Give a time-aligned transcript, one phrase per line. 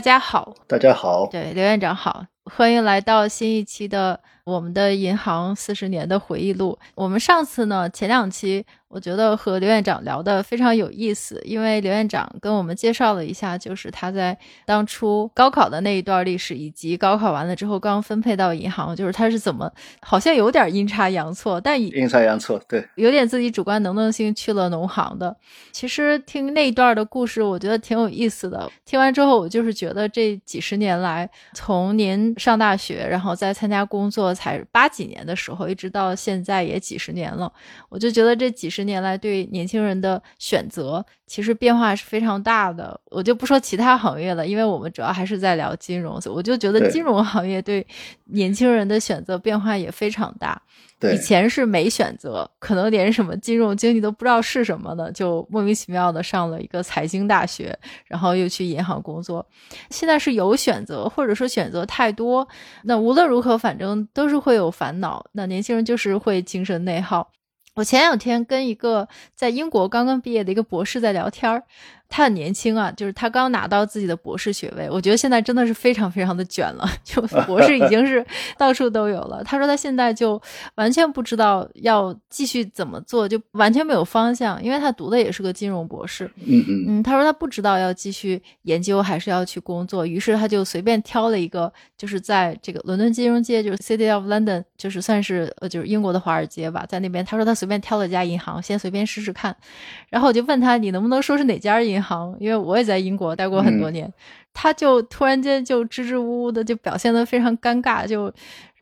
[0.00, 4.18] 大家好，大家好，对刘院长好，欢迎来到新一期的
[4.50, 6.78] 我们的银行四十年的回忆录。
[6.94, 8.66] 我们上次呢，前两期。
[8.90, 14.36] 我觉得和刘院长聊的非常有意思，因为刘院长跟我们介绍了一下，就是他在
[14.66, 25.36] 当初高考的那一段历史，以及高考完了之后刚分配到银行，就是他是怎么，好像有点阴差阳错，但阴差阳错，对，有点自己主观能动性去了农行的。
[25.70, 28.68] 其实听那一段的故事，我觉得挺有意思的。
[28.84, 37.52] 听完之后，我就是觉得这几十年来，从您上大学，然后再参加工作，才八几年的时候，一直到现在也几十年了，
[37.88, 38.80] 我就觉得这几十。
[38.80, 43.00] 年来，对年轻人的选择其实变化是非常大的。
[43.04, 47.86] 我就不说其他行业了，因为我们主要还是在聊金融，所以我就觉得金融行业对
[48.24, 50.60] 年轻人的选择变化也非常大。
[51.02, 59.46] 以前是没选择，可能连什么金融经济都不知道是什么的，就莫名其妙的上了一个财经大学，然后又去银行工作。
[59.90, 62.46] 现在是有选择，或者说选择太多，
[62.82, 65.24] 那无论如何，反正都是会有烦恼。
[65.30, 67.30] 那年轻人就是会精神内耗。
[67.80, 71.64] 我前两天跟一个在英国刚刚毕业的一个博士在聊天儿。
[72.10, 74.90] 他很年轻啊，就是他刚拿到自己的博士学位。
[74.90, 78.26] 我觉得现在真的是非常非常的卷了， 就 博士已经是
[78.58, 79.44] 到处都有了。
[79.44, 80.40] 他说他现在就
[80.74, 86.28] 完全不知道要继续怎么做，就完全没有方向，因为他读的也是个金融博士。
[86.44, 99.56] 嗯嗯嗯，他说他不知道要继续研究还是要去工作，于是他就随便挑了一个，就是在这个伦敦金融街，就是 City of London，就是算是呃就是英国的华尔街吧，在那边他说他随便挑了一家银行，先随便试试看。
[100.08, 101.99] 然后我就问他，你能不能说是哪家银？
[102.02, 104.12] 行，因为我也在英国待过很多年，
[104.52, 108.32] 他就突然间就支支吾吾的，就表现的非常尴尬，就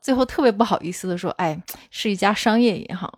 [0.01, 3.11] 最后特别不好意思的说：“哎，是一家商业银行，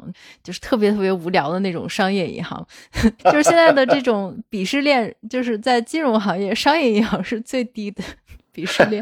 [0.44, 2.66] 就是特别特别无聊的那种商业银行。
[3.26, 8.04] ”就是现在的这种鄙视链，就是在金融行业，商业银行是最低的
[8.54, 9.02] 鄙视链。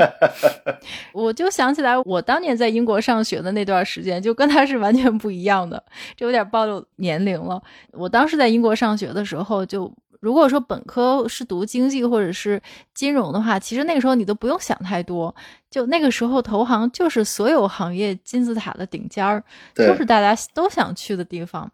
[1.14, 5.82] 我就想起来，我当年在英国上学的那段时间，就跟他是完全不一样的，
[6.18, 7.62] 这有点暴露年龄了。
[7.94, 9.92] 我当时在英国上学的时候，就。
[10.20, 12.62] 如果说本科是读经济或者是
[12.94, 15.34] 金融的话，其实那个时候你都不用想太多，
[15.70, 19.44] 就那个时候投行就是所有行业金字塔的顶尖儿，
[19.76, 21.72] 就是大家都想去的地方。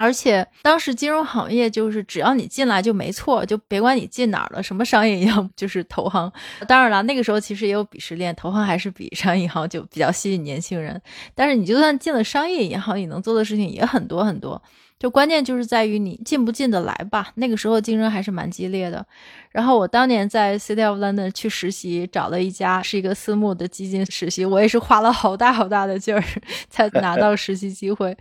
[0.00, 6.32] 而且当时金融行业就是只要你进来就没错，就别管你进哪儿了，什么商业银行 就是投行。
[6.68, 11.02] 当然了，那个时候其实也有鄙视链，投行还是比商业银行就比较吸引年轻人。
[11.34, 14.62] 但是你就算进了商业银行，你能做的事情也很多很多。
[14.98, 17.30] 就关键就是在于你进不进得来吧。
[17.36, 19.04] 那个时候竞争还是蛮激烈的。
[19.50, 26.22] 然后我当年在 City of London 去实习，找了一家是一个私募的基金实习，我也是花了好大好大的劲儿
[26.68, 28.16] 才 拿到实习机会。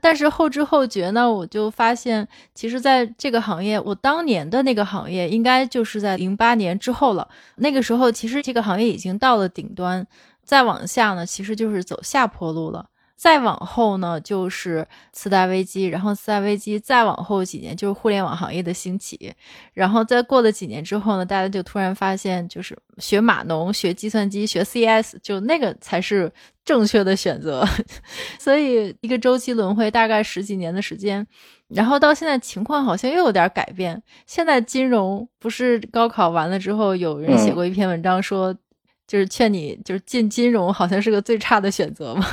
[0.00, 7.28] 但是后知后觉呢，我就发现，其实在这个行业，我当年的那个行业应该就是在零八年之后了。
[7.56, 10.06] 那个时候其实这个行业已经到了顶端，
[10.42, 12.86] 再往下呢，其实就是走下坡路了。
[13.16, 19.32] 再往后呢，就是次贷危机，然后次贷危机再往后几年就是互联网行业的兴起，
[19.72, 26.30] 然后再过了几年之后呢，大家就突然发现，就是学码农、学计算机、学 CS，就那个才是
[26.62, 27.66] 正确的选择。
[28.38, 31.26] 所以一个周期轮回大概十几年的时间，
[31.68, 34.02] 然后到现在情况好像又有点改变。
[34.26, 38.54] 现在金融不是高考完了之后，有人写过一篇文章说。
[39.06, 42.26] 就是劝你，就是进金融好像是个最差的选择嘛，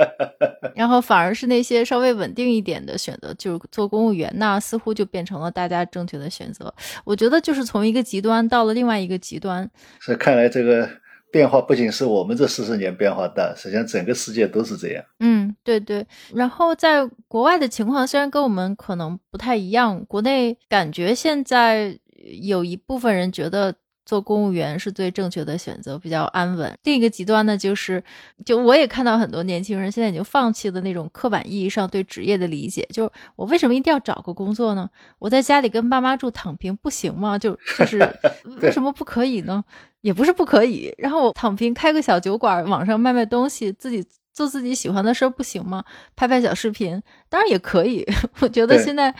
[0.74, 6.72] 然后反而是那些稍微稳定一点的选择，就是做公务员，那似乎就变成了大家正确的选择。
[7.04, 9.70] 我觉得就是从一个极端到了另外一个极端。
[9.98, 10.88] 是看来这个
[11.30, 15.04] 变化不仅是我们这四十年变化大，实际上整个世界都是这样。
[15.18, 16.06] 嗯，对对。
[16.34, 21.98] 然后在国外的情况虽然跟我们可能不太一样，国内感觉现在
[22.40, 23.74] 有一部分人觉得。
[24.10, 26.76] 做公务员是最正确的选择，比较安稳。
[26.82, 28.02] 另一个极端呢，就是，
[28.44, 32.84] 就我也看到很多年轻人现在已经放弃了那种刻板意义上对职业的理解。
[32.92, 34.90] 就我为什么一定要找个工作呢？
[35.20, 37.38] 我在家里跟爸妈住躺平不行吗？
[37.38, 38.00] 就就是
[38.60, 39.62] 为什么不可以呢？
[40.00, 40.92] 也不是不可以。
[40.98, 45.84] 然后躺平开个小酒馆，网上卖卖东西，自己做自己喜欢的事儿不行吗？
[46.16, 48.04] 拍拍小视频当然也可以。
[48.42, 49.14] 我觉得现在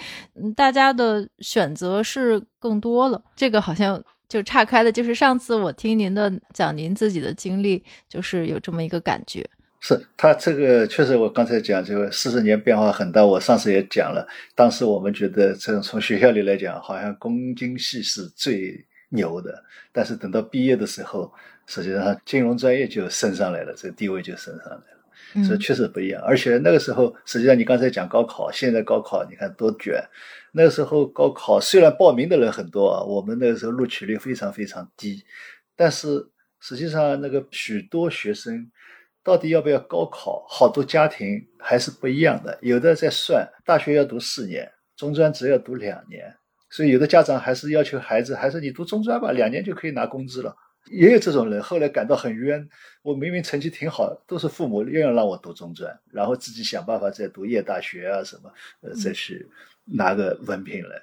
[0.56, 3.22] 大家的选择是更多了。
[3.36, 4.02] 这个好像。
[4.30, 9.44] 就岔开的，就是上次我听您的讲您自己的经历，就是有这么一个感觉。
[9.80, 13.26] 是他这个确实，我刚才讲这个四十年变化很大。
[13.26, 14.24] 我上次也讲了，
[14.54, 21.32] 当时我们觉得这种从学校里来讲，好像公经系是最牛的，但是等到毕业的时候，
[21.66, 25.44] 实际上金融专业就升上来了，这个地位就升上来了。
[25.44, 26.22] 所以确实不一样。
[26.22, 30.00] 而且那个时候，实际上你刚才讲高考，现在高考你看多卷。
[30.52, 35.24] 那个时候高考虽然报名的人很多啊，我们那个时候录取率非常非常低，
[35.76, 36.28] 但是
[36.60, 38.70] 实际上那个许多学生
[39.22, 42.58] 到底要不要高考，好多家庭还是不一样的。
[42.62, 46.34] 有的在算大学要读四年，中专只要读两年，
[46.70, 50.56] 所以有的家长还是要求孩子，还是你读中专吧，两年就可以拿工资了。
[50.90, 52.66] 也有这种人，后来感到很冤。
[53.02, 58.50] 我明明成绩挺好，都是父母硬要让我读中专，然后自己想办法再读夜大学啊什么，
[58.80, 59.46] 呃，再去
[59.90, 61.02] 拿个文凭来。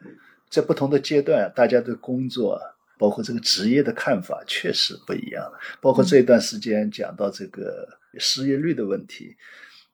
[0.49, 2.59] 在不同的阶段，大家对工作，
[2.97, 5.51] 包括这个职业的看法确实不一样。
[5.81, 7.87] 包括这一段时间讲到这个
[8.17, 9.35] 失业率的问题，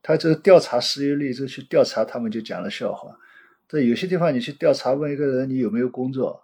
[0.02, 3.18] 他这个调查失业率，就去调查，他们就讲了笑话。
[3.68, 6.42] 在有些地方，你去调查问一个人你有没有工作。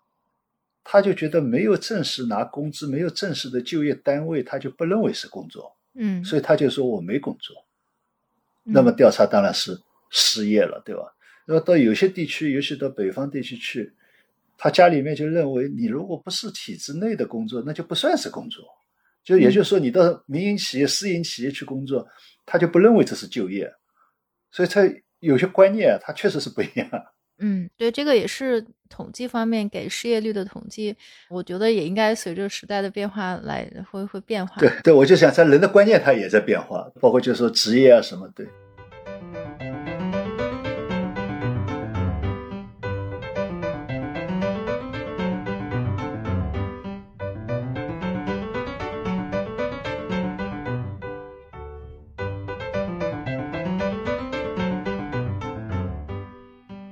[0.82, 7.54] 他就觉得没有正式拿工资，没有正式的就业单位，他就不认为是工作，嗯，所以他就说我没工作。
[8.64, 11.02] 那么调查当然是失业了，对吧？
[11.46, 13.92] 那么到有些地区，尤其到北方地区去，
[14.56, 18.64] 他家里面就认为你如果不是体制内的工作，那就不算是工作。
[19.22, 22.06] 就也就是说，你到民营企业、私营企业去工作，
[22.46, 23.70] 他就不认为这是就业。
[24.50, 24.82] 所以他
[25.18, 26.88] 有些观念，他确实是不一样。
[27.42, 30.94] 嗯，对，这个也是统计方面给失业率的统计，
[31.30, 34.60] 我觉得也应该随着时代的变化来会会变化。
[34.60, 38.46] 对对，我就想，在人的观念它也在变化，包括就是说职业啊什么，对。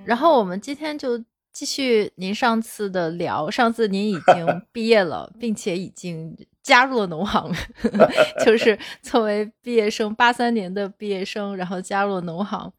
[0.09, 1.23] 然后我们今天就
[1.53, 3.51] 继续您上次的聊。
[3.51, 7.53] 上次您已经 毕业了，并且已经加入了农行，
[8.43, 12.73] 就是作为毕业生，八三年的毕业生，然后加入了农行。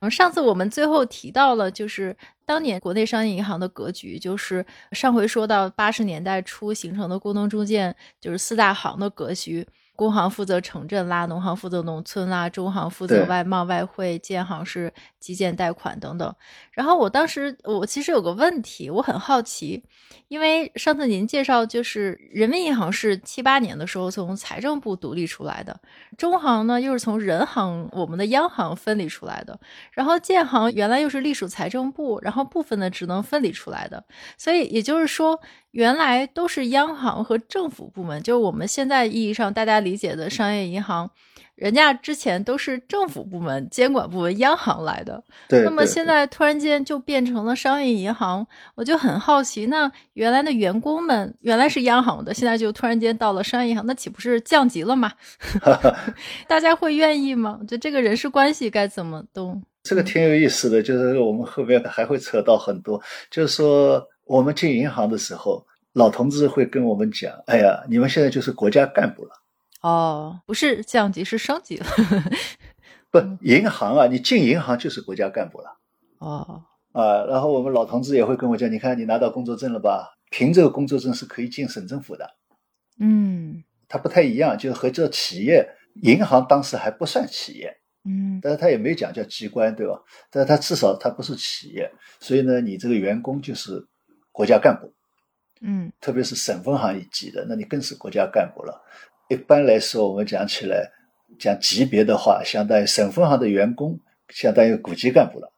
[0.00, 2.14] 嗯，上次我们最后提到了，就是
[2.44, 9.66] 当年国内商业银行的格局，就是上回说到八十年代初形成的工农中建，就是四大行的格局。
[9.96, 16.34] 工行负责城镇啦，农行负责农村啦，中行负责外贸外汇，建行是基建贷款等等。
[16.72, 19.84] 然后我当时我其实有个问题，我很好奇，
[20.28, 25.78] 因为上次您介绍就是人民银行是七八年的时候从财政部独立出来的，
[26.18, 29.58] 中行呢又是从人行我们的央行分离出来的，
[29.92, 34.04] 然后建行原来又是隶属财政部，然后部分的职能分离出来的，
[34.36, 35.40] 所以也就是说。
[35.74, 41.10] 原来都是央行和政府部门，就是我们现在意义上大家理解的商业银行，
[41.56, 45.24] 人家之前都是政府部门、监管部门、央行来的。
[45.48, 45.64] 对。
[45.64, 55.10] 那么现在突然间就变成了商业银行，我就很好奇，那原来的员工们原来是央行的，现在就突然间到了商业银行，那岂不是降级了吗？
[56.46, 57.58] 大家会愿意吗？
[57.66, 59.60] 就这个人事关系该怎么动？
[59.82, 64.06] 这个挺有意思的，就是我们后面还会扯到很多，就是说。
[64.24, 69.30] 我们进银行的时候，老同志会跟我们讲：“哎呀，你们现在就是国家干部了。”
[69.82, 71.86] 哦，不是降级，是升级了。
[73.12, 75.78] 不，银行啊，你进银行就是国家干部了。
[76.18, 76.62] 哦，
[76.92, 80.16] 啊，然后我们老同志也会跟我讲：“你看，你拿到工作证了吧？
[80.30, 82.28] 凭这个工作证是可以进省政府的。”
[82.98, 85.68] 嗯，它不太一样，就是和这企业，
[86.02, 87.76] 银行当时还不算企业。
[88.06, 90.00] 嗯，但是他也没讲叫机关，对吧？
[90.30, 91.90] 但是他至少他不是企业，
[92.20, 93.86] 所以呢，你这个员工就是。
[94.34, 94.92] 国家干部，
[95.60, 98.82] 嗯，特别是省分行一级的，那你更是国家干部了。
[99.28, 100.90] 一般来说，我们讲起来
[101.38, 103.96] 讲级别的话，相当于省分行的员工，
[104.30, 105.52] 相当于股级干部了。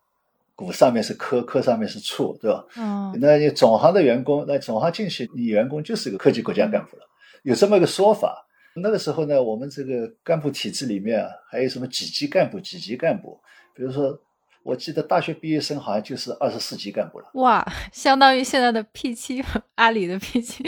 [0.55, 2.67] 股上面是科，科上面是处，对吧？
[2.77, 7.03] 嗯，那你总行的员工，那总行进去，你员工就是一个科级国家干部了。
[7.45, 8.47] 有这么一个说法。
[8.75, 13.41] 那个时候呢，我们这个干部体制里面啊，还有什么几级干部、几级干部，
[13.75, 14.21] 比如说。
[14.67, 17.31] 我记得大学毕业生好像就是二十四级干部了。
[17.35, 19.41] 哇，相当于现在的 P 七，
[19.77, 20.65] 阿里的 P 七。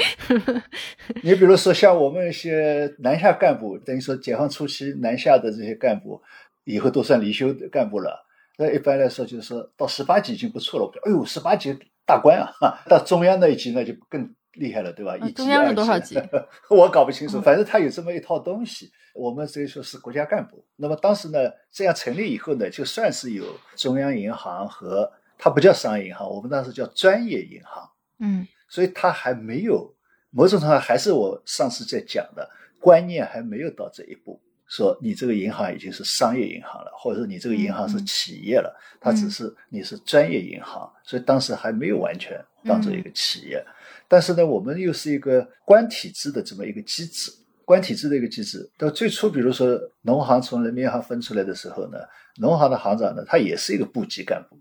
[1.25, 6.23] 你比如说像我们一些南下干部，等于说解放初期南下的这些干部，
[6.63, 8.25] 以后都算离休的干部了。
[8.57, 10.91] 那一般来说就是说到十八级已经不错了。
[11.05, 11.77] 哎呦，十八级
[12.07, 12.81] 大官啊！
[12.89, 15.17] 到中央那一级那就更厉害了，对吧？
[15.17, 16.21] 一中央有多少级？
[16.69, 18.91] 我搞不清楚，反正他有这么一套东西。
[19.15, 20.65] 我们所以说是国家干部。
[20.77, 21.39] 那么当时呢，
[21.73, 27.91] 这样成立以后呢，就算是有中央银行和它不叫商业银行，我们当时叫专业银行。
[28.21, 29.93] 嗯，所以它还没有
[30.31, 32.49] 某种程度上还是我上次在讲的
[32.81, 43.65] 观念还没有到这一步，说你这个银行已经是商业银行了，或者说你这个银行是企业了，它只是你是专业银行，所以当时还没有完全当做一个企业。
[44.09, 47.31] 但是呢，我们又是一个官体制的这么一个机制。
[47.65, 48.67] 官体制的一个机制。
[48.79, 51.99] 到最初，比如说农行从人民银行分出来的时候呢，
[52.41, 54.59] 农行的行长呢，他也是一个部级干部。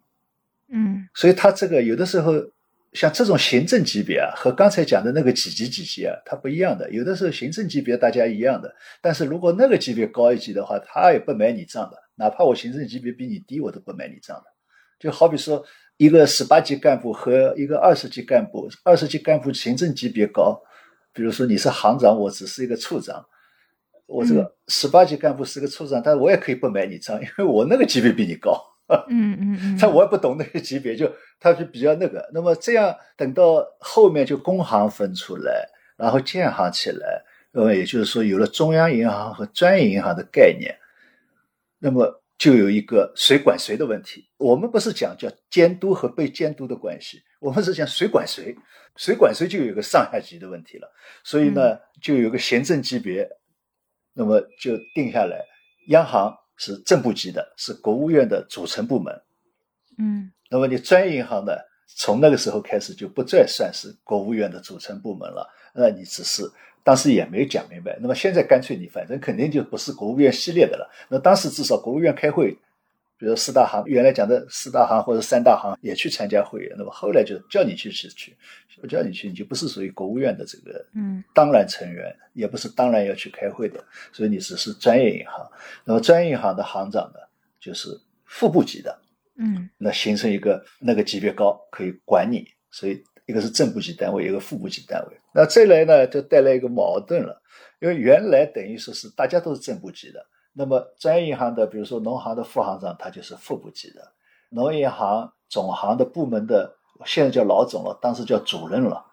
[0.70, 2.34] 嗯所以他这个有的时候
[2.92, 6.92] 像这种行政级别啊，和刚才讲的那个几级几级啊，它不一样的。
[6.92, 11.98] 有的时候行政级别大家一样的，但是如果那个级别高一级的话，他也不买你账的。
[12.16, 14.44] 哪怕我行政级别比你低，我都不买你账的。
[15.00, 15.64] 就好比说，
[15.98, 20.62] 一个十八级干部和一个二十级干部，二十级干部行政级别高，
[21.14, 23.26] 比如说你是行长，我只是一个处长，
[24.06, 28.64] 我这个十八级干部是个处长，但是我也可以不买你账，因为我那个级别比你高。
[29.10, 31.12] 嗯嗯嗯， 但我也不懂那个级别，就
[31.42, 32.26] 他就比较那个。
[32.34, 40.74] 那么这样等到后面就工行分出来，然后建行起来，那么也就是说有了中央银行和专业银行的概念，
[41.80, 44.28] 那么就有一个谁管谁的问题。
[44.38, 48.56] 我们不是讲叫监督和被监督的关系，我们是讲谁管谁，
[48.96, 50.88] 谁管谁就有一个上下级的问题了。
[51.24, 53.28] 所以呢，就有个行政级别，
[54.14, 55.44] 那么就定下来，
[55.90, 56.36] 央行。
[56.60, 59.14] 是正部级的，是国务院的组成部门。
[60.00, 61.54] 嗯，那么你专业银行呢？
[61.96, 65.48] 从那个时候开始就不再算是国务院的组成部门了。
[65.76, 66.42] 那你只是
[66.88, 67.98] 当时也没讲明白。
[68.00, 70.90] 那么现在干脆你反正肯定就不是国务院系列的了。
[71.10, 72.52] 那当时至少国务院开会，
[73.18, 76.70] 比如四大行原来讲的四大行或者三大行也去参加会议。
[76.78, 78.34] 那么后来就叫你去去去，
[78.80, 83.84] 不叫你去，你就不是属于国务院的这个嗯当然成员，也不是当然要去开会的。
[84.14, 85.46] 所以你只是专业银行。
[85.84, 87.20] 那么专业银行的行长呢，
[87.60, 87.90] 就是
[88.24, 88.98] 副部级的。
[89.36, 95.18] 嗯那形成一个那个级别高可以管你，所以一个是正部级单位，一个副部级单位。
[95.38, 97.40] 那这来呢，就带来一个矛盾了，
[97.80, 104.02] 因为原来等于说是大家都是正部级的，那么专业银行的，比如说农行的副行长，他就是副部级的；
[104.50, 106.76] 农业银行总行的部门的，
[107.06, 109.06] 现在叫老总了，当时叫主任了，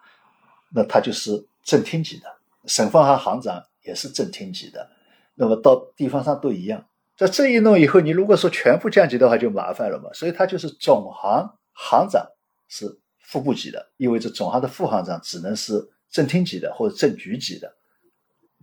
[0.73, 2.25] 那他就是正厅级的；
[2.65, 4.89] 省分行行长也是正厅级的，
[5.35, 6.83] 那么到地方上都一样。
[7.15, 10.09] 在这一弄以后，你如果说全部降级的话，就麻烦了嘛。
[10.11, 12.25] 所以他就是总行行长
[12.67, 17.75] 是副部级的，意味着总行的副行长只能是正厅级的或者正局级的。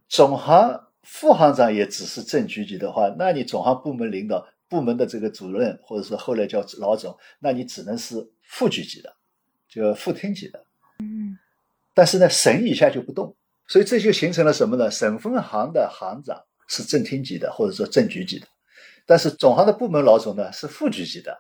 [0.09, 9.15] 总行副行长也只是正局级的话，那你总行部门领导、部门的这个主任，或者说后来叫老总，那你只能是副局级的，
[9.69, 10.65] 就副厅级的。
[11.01, 11.37] 嗯
[11.93, 14.91] 但是呢，省以下就不动，所以这就形成了什么呢？
[14.91, 18.47] 省分行的行长是正厅级的，或者说正局级的，
[19.05, 21.39] 但是总行的部门老总呢是副局级的，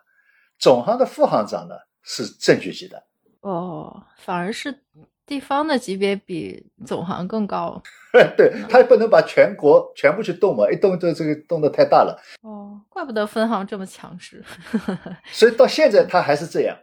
[0.59, 3.03] 总行的副行长呢是正局级的。
[3.41, 4.79] 哦，反而是
[5.27, 7.83] 地方的级别比总行更高。
[8.37, 14.45] 对他也不能把全国全部去动嘛，一动就这个动的太大了，哦，怪不得分行这么强势。
[15.33, 16.77] 所以到现在他还是这样。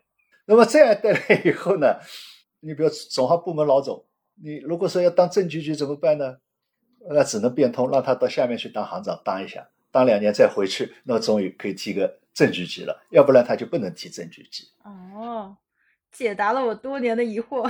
[0.46, 2.00] 那么这样带来以后呢，
[2.62, 4.04] 你比如总行部门老总，
[4.42, 6.38] 你如果说要当正局级怎么办呢？
[7.12, 14.68] 那只能变通，让他到下面去当行长当一下，当两年再回去，那么终于可以提个正局级了，要不然他就不能提正局级。
[14.84, 15.56] 哦，
[16.12, 17.70] 解答了我多年的疑惑。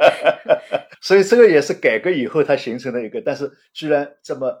[1.00, 4.54] 所以这个也是改革以后它形成的一个，但是居然这么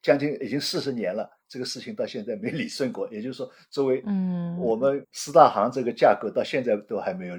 [0.00, 3.08] 将近已经四十年了，这个事情到现在没理顺过。
[3.10, 7.36] 也就是说，作为嗯，我们四大行这个架构到现在都还没有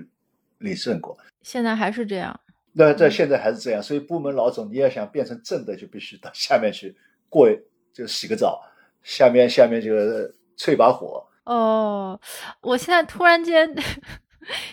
[0.59, 1.17] 理顺过。
[1.41, 2.39] 现在还是这样。
[2.71, 6.95] 那在现在还是这样，所以部门老总你要想变成正的，就必须到下面去
[7.29, 7.49] 过，
[7.91, 8.61] 就洗个澡，
[9.03, 9.91] 下面下面就
[10.57, 11.25] 淬把火。
[11.45, 12.19] 哦，
[12.61, 13.69] 我现在突然间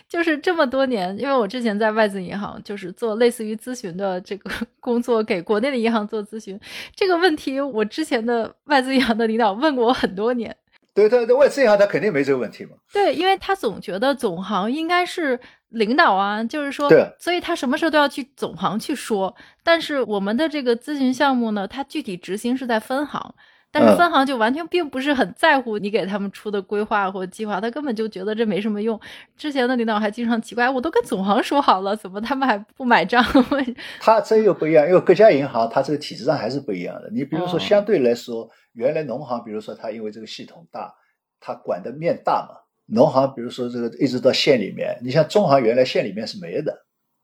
[0.08, 4.50] 就是这么多年，因为我之前在外资银行，就是做类似于咨询的这个
[4.80, 6.58] 工作，给国内的银行做咨询。
[6.94, 10.56] 这个问题，我之前的外资银行的领导问过我很多年。
[10.92, 12.70] 对对对，外资银行他肯定没这个问题嘛。
[12.92, 19.34] 对，因为他总觉得总行应该是领导啊，就是说对，所以他什么事都要去总行去说。
[19.62, 23.34] 但是我们的这个咨询项目呢，它具体执行是在分行，
[23.72, 28.98] 但是嗯分行就完全并不是很在乎你给他们出的规划或计划，他根本就觉得这没什么用。
[29.36, 33.24] 之前的领导还经常奇怪，我都跟总行说好了，怎么他们还不买账？
[34.00, 37.10] 他这又不一样，因为各家银行它这个体制上还是不一样的。
[37.12, 40.92] 你比如说，哦相对来说，原来农行，比如说它因为这个系统大，
[41.38, 42.60] 它管的面大嘛。
[42.92, 46.76] 农行比如说这个一直到县里面，你像中行原来县里面是没的，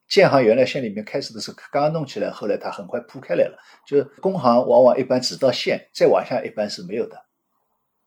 [0.09, 3.59] 建行原来县里面开始的时候刚刚弄起来，后来它很快铺开来了。
[3.87, 7.25] 就是工行往往一般只到县，再往下一般是没有的。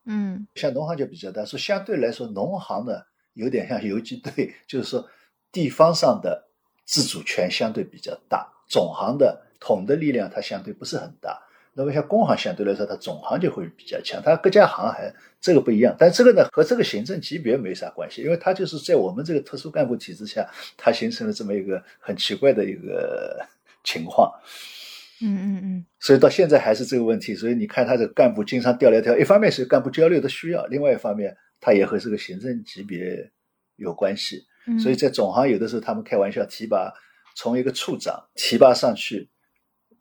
[0.06, 3.02] 嗯像农行就比较大，说相对来说，农行呢
[3.34, 5.08] 有点像游击队，就是说
[5.52, 6.50] 地方上的
[6.86, 11.40] 自主权相对比较大，总行的统的力量它相对不是很大。
[11.80, 15.96] 那么像工行相对来说，它总行就会比较强，它各家行还这个不一样。
[15.98, 20.46] 但这个呢和这个行政级别没啥关系，因为它就是在我们这个特殊干部体制下，
[20.76, 23.40] 它形成了这么一个很奇怪的一个
[23.86, 24.30] 情况。
[25.22, 27.34] 嗯嗯嗯，所以到现在还是这个问题。
[27.34, 33.32] 所以你看他这个干部经常调来调，一方面是干部交流的需要，另外一方面他也和这个行政级别
[33.78, 34.44] 有关系。
[34.68, 36.94] 嗯所以在总行有的时候他们开玩笑提拔，
[37.38, 39.30] 从一个处长提拔上去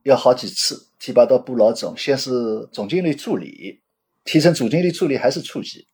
[0.03, 2.31] 要好几次，提拔到部老总，先是
[2.73, 3.81] 总经理助理，
[4.25, 5.87] 提升总经理助理还是处级，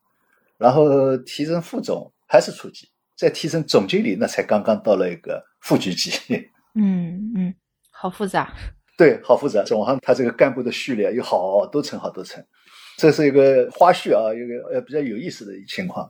[0.59, 6.13] 然后提升副总还是处级，再提升总经理，那才刚刚到了一个副局级。
[6.77, 7.55] 嗯嗯，
[7.91, 8.53] 好复杂。
[8.97, 9.63] 对，好复杂。
[9.65, 12.45] 总行他这个干部的序列有好多层好多层，
[12.97, 16.09] 这是一个花絮啊，一个呃比较有意思的情况。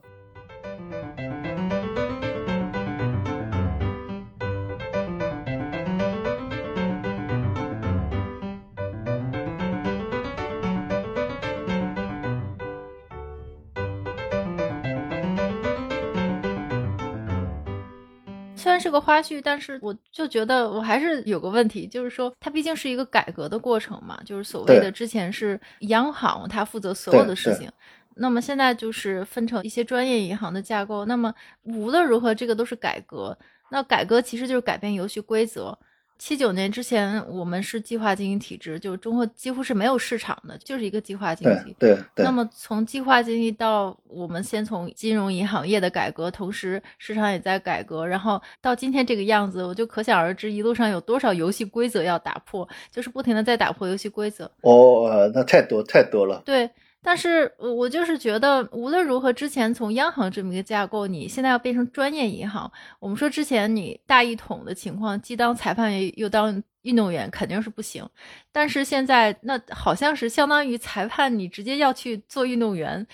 [18.85, 27.67] 是个花絮，但是我就觉得我还是有个问题，就是说它毕竟是一个改革的过程嘛，就是所谓的之前是央行它负责所有的事情，
[28.13, 33.35] 那么现在就是分成一些专业银行的架构，那么无论如何这个都是改革，
[33.71, 35.75] 那改革其实就是改变游戏规则。
[36.17, 41.75] 七九年之前，我们是计划经济体制，就是中国几乎是没有市场的，就是一个计划经济。
[41.77, 54.49] 对对那，么从计划经济到我们先从金融银行业的改革，同时市场也在改革，然后到今天这个样子，我就可想而知一路上有多少游戏规则要打破，就是不停的在打破游戏规则。
[54.61, 56.41] 哦，呃那太多太多了。
[56.45, 56.69] 对，
[57.05, 62.69] 但是我就是觉得，无论如何，之前从央行这么一个架构，你现在要变成专业银行，
[62.99, 68.03] 我们说之前你大一统的情况，既当裁判又又当运动员，肯定是不行。
[68.51, 73.05] 但是现在那好像是相当于裁判，你直接要去做运动员。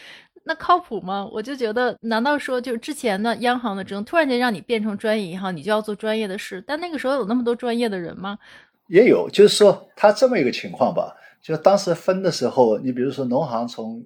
[0.44, 1.28] 那靠谱吗？
[1.32, 6.64] 我就觉得，难道说就之前的央行的这种突然间让你变成专业银行，你就要做专业的事？
[6.66, 8.40] 但那个时候有那么多专业的人吗？
[8.88, 14.06] 也有，就是说他这么一个情况吧，就当时分的时候，你比如说农行从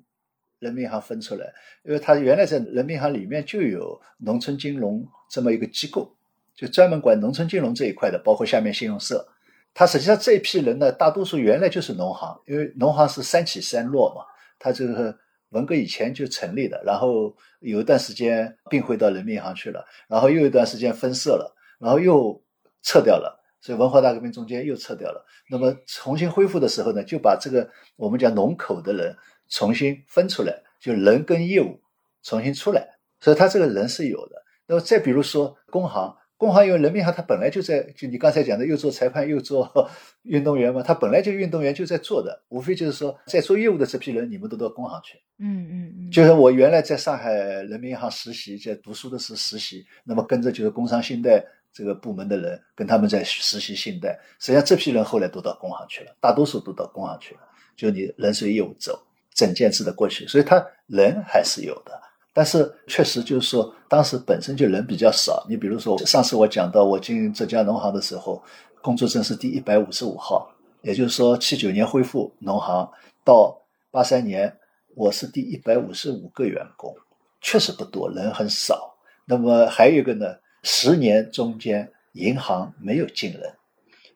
[0.60, 6.16] 人民银行分出来，因为他原来在人民银行里面就有农村金融这么一个机构，
[6.56, 9.28] 就专门管农村金融这一块的，包括下面信用社。
[9.74, 14.24] 他实际上这一批人呢，大多数原来就是农行，因为农行是三起三落嘛，
[14.58, 15.14] 他这个
[15.50, 22.42] 文革以前就成立的，然后有一段时间并回到人民银行去了，然后又一段时间分社了，然后又
[22.82, 23.44] 撤掉了。
[23.66, 25.26] 所以文化大革命中间又撤掉了。
[25.50, 29.18] 那么重新恢复的时候呢，就把这个我们讲农口的人
[29.50, 31.82] 重新分出来，就人跟业务
[32.22, 32.88] 重新出来。
[33.20, 34.40] 所以他这个人是有的。
[34.68, 39.68] 那么再比如说工行，工行因为人民银行它本来就在，就你刚才讲的，又做裁判又做
[40.22, 45.18] 运动员嘛，他本来就运动员就在做的，无非就是说在做业务的这批人，你们都到工行去。
[45.40, 51.44] 嗯嗯嗯，就是我原来在上海人民银行实习，在读书的时候实习，那么跟着就是工商信贷
[51.76, 54.18] 这个部门的人，跟他们在实习信贷。
[54.40, 57.42] 实际上这批人后来都到工行去了，大多数都到工行去了。
[57.76, 58.98] 就你人随业务走，
[59.34, 61.92] 整件事的过去，所以他人还是有的。
[62.32, 65.46] 但是确实就是说，当时本身就人比较少。
[65.50, 68.42] 你比如说，上次我讲到我进浙江农行的时候，
[68.82, 70.50] 工作证是第一百五十五号，
[70.82, 72.90] 也就是说七九年恢复农行
[73.26, 73.58] 到
[73.92, 74.54] 八三年，
[74.96, 76.96] 我是第一百五十五个员工，
[77.42, 78.96] 确实不多，人很少。
[79.26, 80.26] 那么还有一个呢，
[80.68, 83.42] 十年中间银行没有进人，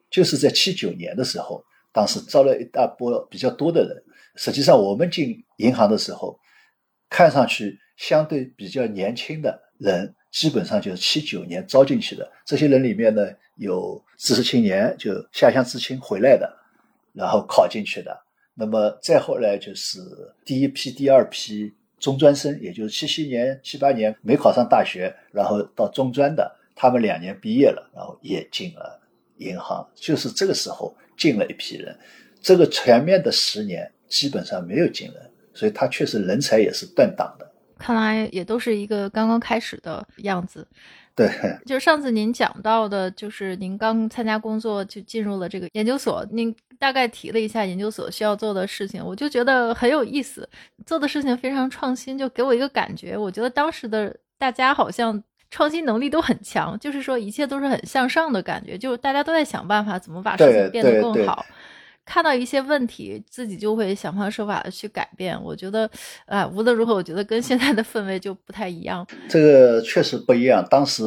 [0.10, 4.04] 就是在七九年的时候，当时招了一大波比较多的人。
[4.36, 6.40] 实际上我们进银行的时候，
[7.08, 12.28] 看上去相对比较年轻的人，基本上就是七九年招进去的。
[12.46, 13.22] 这些人里面呢，
[13.58, 16.52] 有知识青年，就下乡知青回来的，
[17.14, 18.20] 然后考进去的。
[18.56, 20.00] 那么再后来就是
[20.44, 29.00] 第一批、第二批中专生，也就是七七年、七八年没考上大学，然后到中专的，他们两年毕业了，然后也进了
[29.38, 29.88] 银行。
[29.94, 31.96] 就是这个时候进了一批人，
[32.42, 37.46] 这个前面的十年基本上没有进人，所以他确实人才也是断档的。
[37.78, 40.68] 看来也都是一个刚刚开始的样子。
[41.16, 41.30] 对，
[41.66, 50.48] 就是上次您讲到的，就是您刚参加工作就进入了这个研究所，您大概提了一下研究所需要做的事情，我就觉得很有意思，
[50.86, 61.46] 做的事情非常创新，就给我一个感觉，我觉得当时的大家好像创新能力都很强，就是说一切都是很向上的感觉，就是大家都在想办法怎么把事情变得更好。
[62.06, 65.40] 看到一些问题，自己就会想方设法的去改变。
[65.44, 65.88] 我觉得，
[66.26, 69.06] 啊，无论如何，我觉得跟现在的氛围就不太一样。
[69.30, 70.66] 这个确实不一样。
[70.72, 71.04] 当时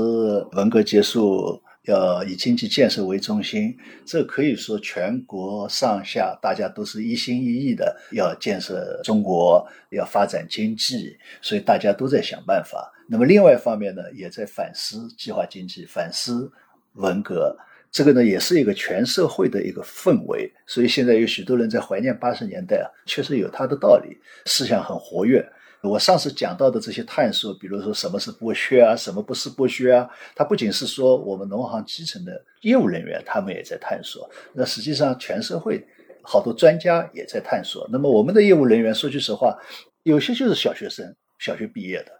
[0.53, 12.93] 文革结束，要以经济建设为中心，这可以说全国上下大家都是一心一意的要建设中国，要发展经济，所以大家都在想办法。
[13.09, 16.51] 那么另外一方面呢，也在反思计划经济，反思
[16.95, 17.57] 文革。
[17.91, 20.51] 这个呢也是一个全社会的一个氛围。
[20.67, 24.17] 所以现在有许多人在怀念八十年代啊，确实有他的道理，
[24.47, 25.47] 思想很活跃。
[25.83, 34.31] 我上次讲到的这些探索，比如说什么是剥削啊，什么不是剥削啊，它不仅是说我们农行基层的业务人员，他们也在探索。
[34.53, 35.85] 那实际上全社会
[36.23, 37.85] 好多专家也在探索。
[37.91, 39.59] 那么我们的业务人员说句实话，
[40.05, 42.13] 有些就是小学生，小学毕业的，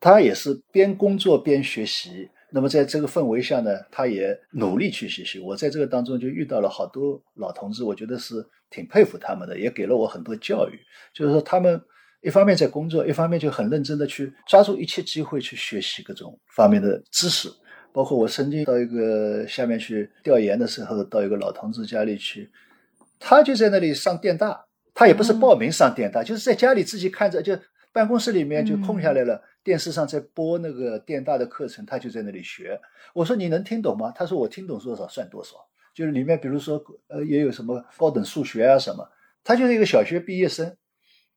[0.00, 2.30] 他也是边工作边学习。
[2.50, 5.38] 那么在这个氛围下呢，他也努力去学习。
[5.38, 10.80] 我在这个当中就遇到了好多老同志，我觉得是挺佩服他们的，也给了我很多教育。
[11.12, 11.78] 就是说他们。
[12.22, 17.50] 一方面在工作，一方面就很认真的去抓住一切机会去学习各种方面的知识。
[17.92, 22.50] 包括我曾经到一个下面去调研的时候，到一个老同志家里去，
[23.18, 27.54] 他就在那里上电大，他也不是报名上电大，就是在家里自己看着，就
[27.92, 32.80] 办公室里面就空下来了，电视上在播那个电大的课程，他就在那里学。
[33.12, 34.10] 我说你能听懂吗？
[34.14, 35.56] 他说我听懂多少算多少，
[35.94, 39.06] 就是里面比如说呃也有什么高等数学啊什么，
[39.44, 40.74] 他就是一个小学毕业生。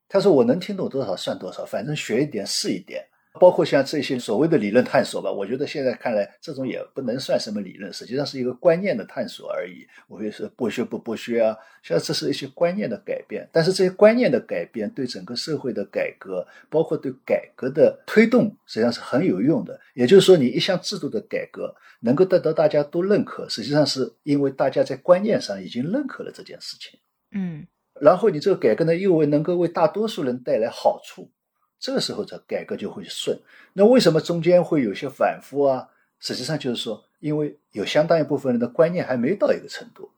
[0.07, 3.03] 他说：“我能听懂多少算多少，反正学一点是一点。
[3.37, 9.85] 包括像这些所谓的理论探索吧，我觉得现在看来，这种也不能算什么理论，实际上是一个观念的探索而已。
[10.07, 13.45] 我会说剥削不剥削啊，像这是一些观念的改变。
[13.51, 19.77] 但是这些观念的改变对整个社会的改革，包括对改革的推动，实际上是很有用的。
[19.95, 26.97] 也就是说，你一项制度的改革能够得到大家都认可，实际上是因为大家在观念上已经认可了这件事情。
[27.33, 27.67] 嗯。”
[28.01, 31.29] 然后你这个改革呢，又为能够为大多数人带来好处，
[31.79, 33.39] 这个时候这改革就会顺。
[33.73, 35.89] 那为什么中间会有些反复啊？
[36.19, 40.10] 实际上就是说，因为有相当一部分人的观念还没到一个程度。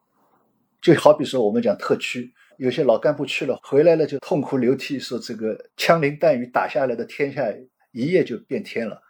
[0.79, 7.51] 就好比说我们讲特区，有些老干部去了，回来了就痛哭流涕，说这个枪林弹雨打下来的天下
[7.91, 9.01] 一夜就变天了。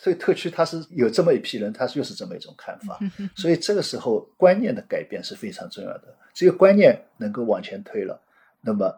[0.00, 2.98] 所以特区它是有这么一批人，他就是这么一种看法。
[3.36, 6.04] 所以这个时候观念的改变是非常重要的。
[6.32, 8.18] 只有观念能够往前推了，
[8.60, 8.94] 那么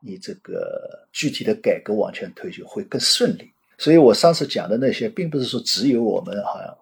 [0.00, 3.52] 你这个具体的改革往前推就会更顺利。
[3.78, 6.76] 所以我上次讲的那些，并不是说只有我们好像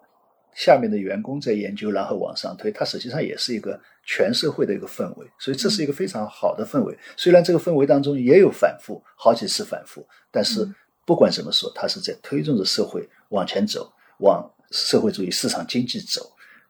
[0.55, 5.27] 下面的员工在研究，然后往上推，它实际上也是一个全社会的一个氛围。
[5.37, 6.97] 所以这是一个非常好的氛围。
[7.15, 10.67] 虽然这个氛围当中也有反复，好几次反复，但是
[11.05, 16.21] 不管怎么说，它是在推动着社会往前走，往社会主义市场经济走。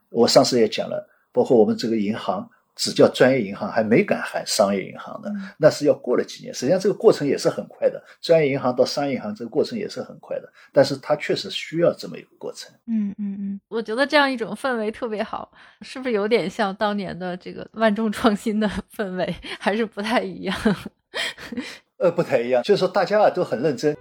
[0.10, 2.50] 我上次也讲了，包括我们这个银行。
[2.74, 5.30] 只叫专业银行，还没敢喊商业银行呢。
[5.58, 6.54] 那是要过了几年。
[6.54, 10.52] 实际上这个过程也是很快的，专业银行到商业银行这个过程也是很快的。
[10.72, 12.72] 但是它确实需要这么一个过程。
[12.88, 19.36] 嗯嗯嗯，我觉得这样一种氛围特别好，是不是有点像当年的这个万众创新的氛围？
[19.60, 20.58] 还是不太一样？
[22.00, 23.96] 呃，不太一样，就是说大家啊都很认真。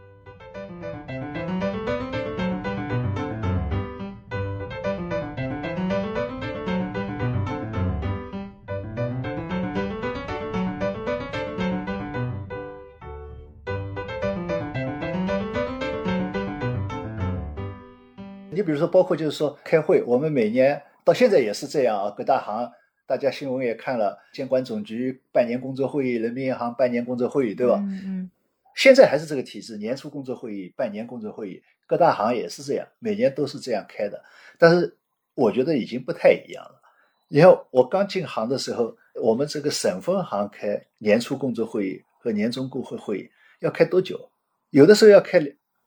[18.80, 22.10] 说，包括就是说开会，我们每年到现在也是这样啊。
[22.10, 22.68] 各大行，
[23.06, 27.76] 大家新闻也看了，监管总局半年工作会议，人民银行半年工作会议，对吧？
[27.84, 28.30] 嗯嗯。
[28.74, 34.22] 现在还是这个体制，年初工作会议，半年工作会议，各大行也是这样，每年都是这样开的。
[34.58, 34.96] 但是
[35.34, 36.80] 我觉得已经不太一样了。
[37.28, 44.30] 你看我刚进行的时候，我们这个省分行开年初工作会议和年终工会会议要开多久？
[44.70, 45.40] 有的时候要开。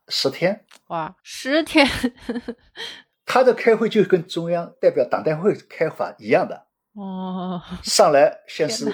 [0.09, 1.87] 十天哇，十天，
[3.25, 7.61] 他的开会就跟中央代表党代会开法一样的哦。
[7.81, 8.93] 上来先是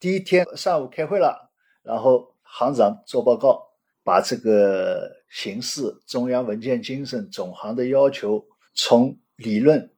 [0.00, 1.50] 第一天上午开会了，
[1.82, 3.68] 然后行长做报告，
[4.02, 8.44] 把这个形势、中央文件精神、总行的要求
[8.74, 9.90] 从理论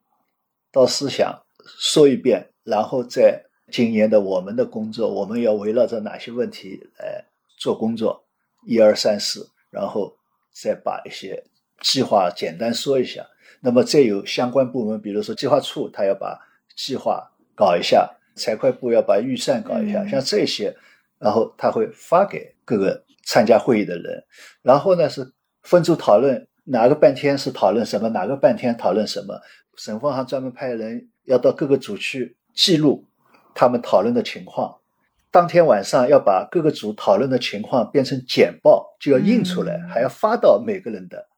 [0.70, 3.42] 到思想说一遍，然后在
[3.72, 7.24] 今年的我们的工作，我们要围绕着哪些问题来
[7.58, 8.26] 做工作，
[8.66, 10.19] 一二三四，然后。
[10.62, 11.42] 再把一些
[11.80, 13.26] 计划简单说一下，
[13.60, 16.38] 那么再有相关部门，比如说计划处，他要把
[16.76, 20.76] 计划搞一下；财会部要把预算搞一下，像这些，
[21.18, 24.24] 然后他会发给各个参加会议的人，
[24.62, 29.40] 然后呢是分组讨论，哪个半天是讨论什么，哪个半天讨论什么。
[29.76, 33.08] 省分行专门派人要到各个组去记录
[33.54, 34.79] 他们讨论的情况。
[35.30, 41.28] 当天晚上要把各个组讨论的情况变成简报，就要印出来，还要发到每个人的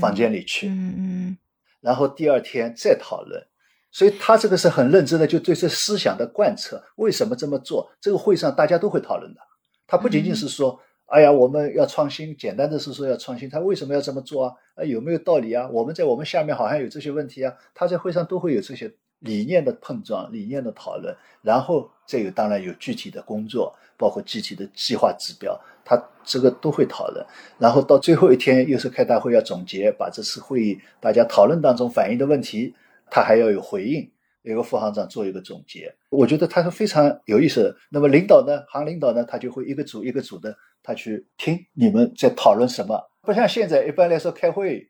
[0.00, 0.68] 房间里去。
[0.68, 1.38] 嗯嗯。
[1.80, 3.42] 然后第二天再讨论，
[3.90, 6.80] 所以他这个是很认真的，就对这思想的贯彻。
[6.96, 7.90] 为什么这么做？
[8.00, 9.40] 这个会上大家都会讨论的。
[9.86, 13.50] 他不仅仅是说，哎呀，我们要创新，简单的是说要创新。
[13.50, 14.54] 他为什么要这么做啊？
[14.76, 15.68] 啊，有没有道理啊？
[15.72, 17.52] 我们在我们下面好像有这些问题啊。
[17.74, 27.24] 他在会上都会有这些理念的碰撞、理念的讨论，然后这个当然有具体的工作，包括具体的计划指标，他这个都会讨论。
[27.58, 32.74] 然后到最后一天又是开大会要总结，把这次会议大家讨论当中反映的问题，
[33.10, 34.10] 他还要有回应，
[34.42, 35.94] 有个副行长做一个总结。
[36.08, 37.76] 我觉得他是非常有意思的。
[37.90, 42.98] 那么领导呢，行领导呢，他就会一个组一个组的，他去听你们在讨论什么。
[43.20, 44.88] 不像现在一般来说开会，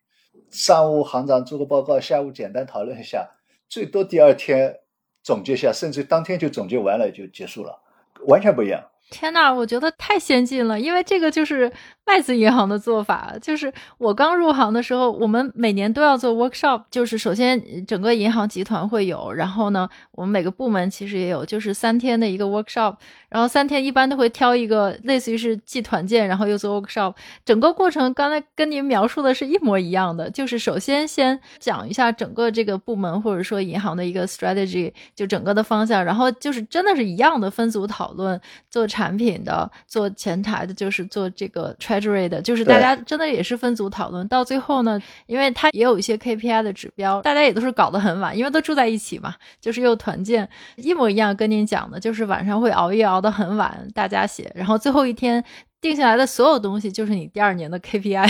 [0.51, 3.29] 上午行长做个报告，下午简单讨论一下。
[3.71, 4.81] 最多第二天
[5.23, 7.81] 总结一下，甚至当天就总结完了就结束了，
[8.27, 8.90] 完全不一样。
[9.11, 11.71] 天呐，我觉得太先进了，因为这个就是
[12.07, 13.35] 外资银行的做法。
[13.43, 22.97] 就是我刚入行的时候，我们每年都要做 workshop，就是首先整个银行集团会有，然后呢，我们每个部门其实也有，就是三天的一个 workshop。
[23.29, 39.00] 然后三天一般都会挑一个类似于是既团建，然后又做 workshop，整个过程刚才跟您描述的是一模一样的，就是首先先讲一下整个这个部门或者说银行的一个 strategy，就整个的方向，然后就是真的是一样的分组讨论做产。
[39.01, 44.29] 产品的做前台的，就是做这个 treasury 的，就是大家真的也是分组讨论。
[44.29, 51.35] 到最后呢，因为他也有一些 KPI 的指标，大家也都是搞得很晚，因为都住在一起嘛，就是又团建，一模一样。
[51.35, 55.43] 跟您讲的，就是晚上会熬夜熬得很晚，大家写，然后最后一天
[55.81, 58.29] 定下来的所有东西就是你第二年的 KPI。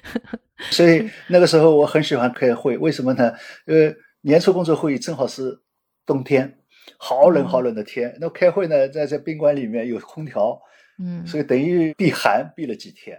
[0.72, 3.34] 所以那个时候我很喜欢开会，为什么呢？
[3.66, 5.60] 因为，年初工作会议正好是
[6.06, 6.59] 冬天。
[6.98, 10.60] 好冷好冷的天，那开会呢，在在宾馆里面有空调，
[10.98, 13.18] 嗯，所以等于避寒避了几天，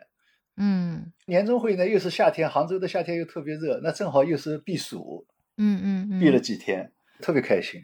[0.57, 5.25] 嗯，年终会呢又是夏天，杭州的夏天又特别热，那正好又是避暑，
[5.57, 7.81] 嗯嗯，避了几天，特别开心。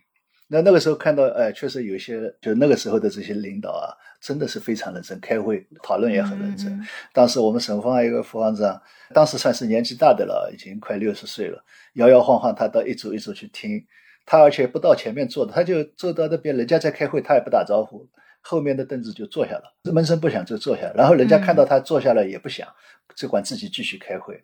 [0.49, 6.79] 那那个时候看到，哎，确实有一些，就那个时候的这些领导啊，真的是非常认真，开会讨论也很认真。
[7.11, 8.81] 当时我们省方一个副行长，
[9.13, 11.61] 当时算是年纪大的了，已经快六十岁了，
[11.95, 13.85] 摇摇晃晃，他到一组一组去听。
[14.29, 18.05] 他而且不到前面坐的，他就坐到那边，人家在开会，他也不打招呼，
[18.41, 20.91] 后面的凳子就坐下了，闷声不响就坐下。
[20.93, 22.67] 然后人家看到他坐下了也不响，
[23.15, 24.43] 只管自己继续开会。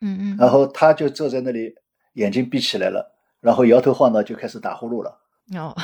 [0.00, 0.36] 嗯嗯。
[0.38, 1.74] 然后他就坐在那里，
[2.14, 5.18] 眼睛闭起来了，然后摇头晃脑就开始打呼噜了。
[5.54, 5.76] 哦。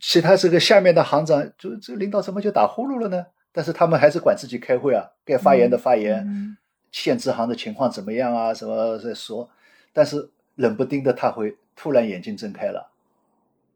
[0.00, 3.26] 其他这个下面的行长，就这领导怎么就打呼噜了呢？
[3.52, 6.56] 但是他们还是管自己开会啊，该发言的发言，
[6.90, 8.54] 县支行的情况怎么样啊？
[8.54, 9.50] 什么在说？
[9.92, 11.54] 但是冷不丁的他会。
[11.74, 12.90] 突然眼睛睁开了，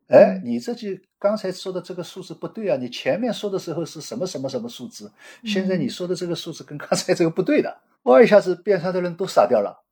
[0.08, 2.76] 哎，你这句刚才说的这个数字不对啊！
[2.76, 5.10] 你前面说的时候是什么什么什么数字，
[5.44, 8.22] 现在你说的这个数字跟刚才这个不对的，哇！
[8.22, 9.82] 一下子边上的人都傻掉了。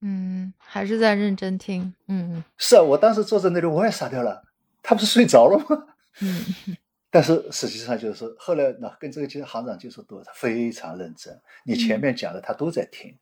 [0.00, 1.92] 嗯，还是在认真听。
[2.06, 4.44] 嗯，是啊，我当时坐在那里我也傻掉了。
[4.80, 5.86] 他不是睡着了吗？
[6.20, 6.76] 嗯，
[7.10, 11.38] 但是实际上就是后来呢，跟这个行长接触多，他非常认真。
[11.64, 13.14] 你前面讲的他都在听，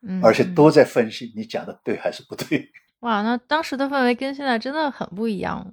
[0.00, 2.70] 嗯，而且都在分析你讲的对还是不对。
[3.00, 5.64] 哇，那当时的氛围跟现在真的很不一样。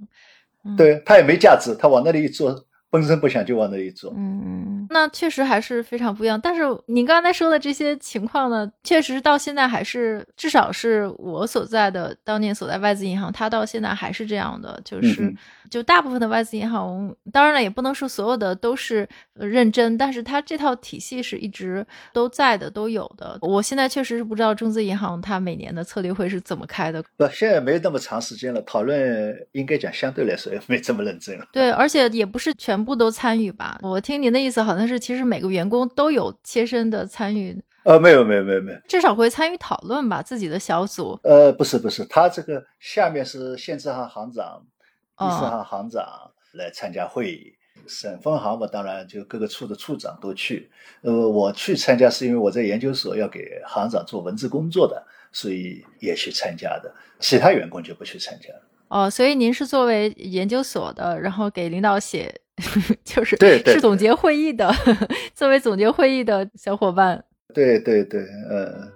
[0.78, 4.14] 对他也没架子，他往那里一坐，嘣声不响就往那里一坐。
[4.16, 6.40] 嗯，那确实还是非常不一样。
[6.40, 15.34] 但是您刚才说的这些情况呢，确实到现在还是，至少是我所在的当年所在外资银行，它到现在还是这样的，就是。
[15.68, 23.40] 就大部分的外资银行，当然了，也不能说所有的都是认真，但是它这套体系是一直都在的，都有的。
[23.42, 27.04] 我现在确实是不知道中资银行它每年的策略会是怎么开的。
[27.18, 31.48] 不，现在没那么长时间了，讨论应该讲相对来说也没这么认真了。
[31.52, 33.80] 对，而且也不是全部都参与吧？
[33.82, 37.60] 我听您的意思好像是，其实每个员工都有切身的参与。
[37.84, 40.22] 呃，没有，没有，没有，没有，至少会参与讨论吧？
[40.22, 41.20] 自己的小组。
[41.24, 44.64] 呃，不是，不是，他这个下面是县支行行长。
[45.18, 46.04] 第四行行长
[46.54, 47.54] 来参加会议，
[47.88, 50.70] 省分行嘛，当然就各个处的处长都去。
[51.02, 56.92] 呃，我去参加是因为我在研究所要给行长做文字工作的，所以也去参加的。
[57.20, 58.62] 其他员工就不去参加了。
[58.88, 62.42] 哦，所以您是作为研究所的，然后给领导写，
[63.04, 64.74] 就是对是总结会议的，
[65.34, 67.24] 作为总结会议的小伙伴。
[67.54, 68.92] 对对对，呃。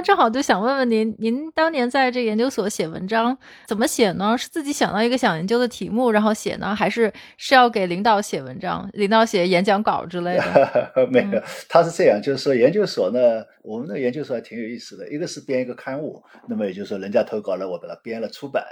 [0.00, 3.36] 那正好就想问问您，您当年在这研究所写文章
[3.68, 4.34] 怎么写呢？
[4.38, 10.90] 是自己想到一个想研究的题目然后写呢，还是是要给领导写文章、领导写演讲稿之类的？
[11.12, 15.06] 没有，他是这样，就是说研究所呢，我们的研究所还挺有意思的。
[15.12, 18.64] 一个是编一个刊物，那么也就是说人家投稿了，我把它编了出版。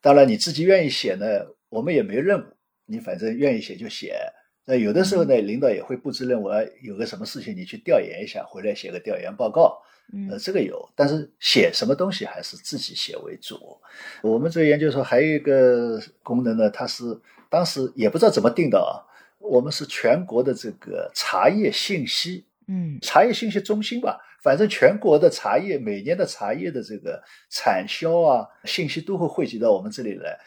[0.00, 1.26] 当然你自己愿意写呢，
[1.68, 2.44] 我们也没任务，
[2.86, 4.16] 你反正愿意写就写，
[4.64, 9.82] 那有的时候呢，领导也会布置任务，啊，有个什么事情你去调研一下，回来写个调研报告。
[10.30, 13.76] 呃，嗯这个有，但是写什么东西还是自己写为主。
[14.22, 17.04] 我们这个研究所还有一个功能呢，它是
[17.48, 19.02] 当时也不知道怎么定的啊，
[19.38, 30.38] 我们是全国的这个茶叶信息嗯茶叶信息中心吧，反正全国的茶叶每年的茶叶的这个产销啊信息都会汇集到我们这里来，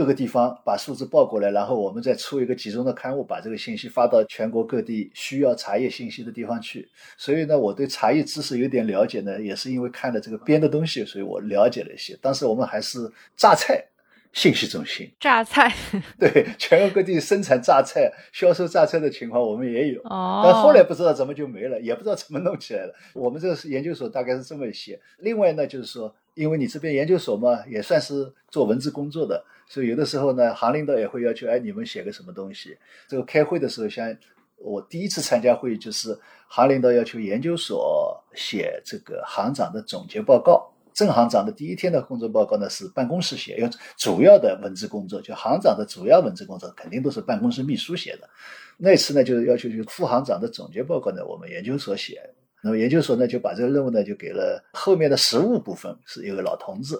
[0.00, 6.88] 各个地方把数字报过来，然后我们再出一个集中的刊物，把这个信息发到全国各地需要茶叶信息的地方去。
[7.18, 12.18] 所以呢，我对茶叶知识有点了解呢，也是因为看了这个编的东西，所以我了解了一些。
[12.22, 12.98] 当时我们还是
[13.36, 13.84] 榨菜
[14.32, 15.72] 信息中心，榨菜
[16.18, 20.00] 对全国各地生产榨菜、销售榨菜的情况我们也有。
[20.04, 22.94] 哦，但后来不知道怎么就没了，也不知道怎么弄起来了。
[23.12, 25.00] 我们这个是研究所大概是这么写。
[25.18, 32.76] 另外呢，就是说，因为你这边研究所嘛，也算是做文字工作的，所以有的时候呢，行领导也会要求，哎，你们写个什么东西。
[33.08, 34.16] 这个开会的时候，像
[34.58, 36.16] 我第一次参加会议，就是
[36.46, 40.72] 行领导要求研究所写这个行长的总结报告。
[41.00, 48.28] 正行长的第一天的工作报告呢是办公室写，因为主要的文字工作，就行长的主要文字工作肯定都是办公室秘书写的。
[48.76, 52.20] 那次呢，就是要求就是副行长的总结报告呢，我们研究所写。
[52.62, 56.94] 那么研究所呢，就把这个任务呢，就给了后面的实务部分是一个老同志，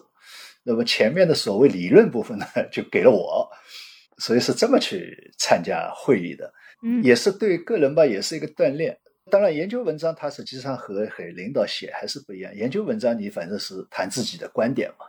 [0.63, 3.47] 那么前面的所谓理论部分呢，就给了我。
[4.17, 8.99] 所以是这么去参加会议的，嗯也是对个人吧，也是一个锻炼。
[9.31, 12.55] 当然，研究文章它实际上和和领导写还是不一样。
[12.55, 15.07] 研究文章你反正是谈自己的观点嘛，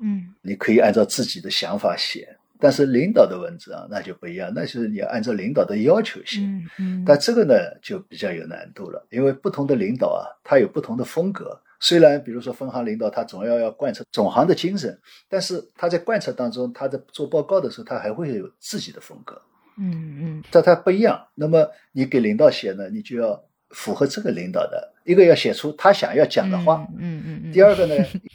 [0.00, 2.36] 嗯你可以按照自己的想法写。
[2.60, 6.38] 但是领导的文章那就不一样，那就是你要按照领导的要求写。
[6.42, 11.60] 嗯嗯，但这个呢就比较有难度了，因为不同的领导啊，他有不同的风格。
[11.80, 14.96] 虽然比如说分行领导他总要要贯彻总行的精神，
[15.28, 19.42] 但是他在贯彻当中，他在做报告的时候，他还会有自己的风格，
[19.78, 21.28] 嗯嗯但它不一样。
[21.34, 27.94] 那么你给领导写呢，你就要符合这个领导的一个要写出他想要讲的话，嗯嗯嗯，第二个呢